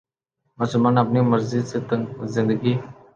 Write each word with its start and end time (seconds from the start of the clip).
مسلمان 0.59 0.95
اپنی 0.97 1.19
مرضی 1.31 1.61
سے 1.69 1.77
زندگی 2.35 2.73